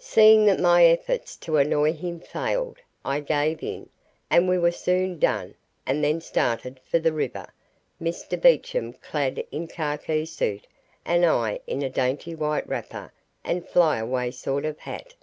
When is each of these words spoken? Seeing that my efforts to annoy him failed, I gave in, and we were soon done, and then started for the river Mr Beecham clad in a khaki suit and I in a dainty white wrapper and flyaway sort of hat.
Seeing 0.00 0.44
that 0.46 0.58
my 0.58 0.84
efforts 0.86 1.36
to 1.36 1.56
annoy 1.56 1.92
him 1.92 2.18
failed, 2.18 2.78
I 3.04 3.20
gave 3.20 3.62
in, 3.62 3.88
and 4.28 4.48
we 4.48 4.58
were 4.58 4.72
soon 4.72 5.20
done, 5.20 5.54
and 5.86 6.02
then 6.02 6.20
started 6.20 6.80
for 6.82 6.98
the 6.98 7.12
river 7.12 7.46
Mr 8.02 8.42
Beecham 8.42 8.92
clad 8.94 9.44
in 9.52 9.62
a 9.62 9.68
khaki 9.68 10.26
suit 10.26 10.66
and 11.04 11.24
I 11.24 11.60
in 11.68 11.82
a 11.82 11.90
dainty 11.90 12.34
white 12.34 12.66
wrapper 12.68 13.12
and 13.44 13.68
flyaway 13.68 14.32
sort 14.32 14.64
of 14.64 14.80
hat. 14.80 15.14